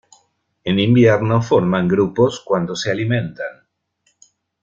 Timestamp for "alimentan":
2.89-3.67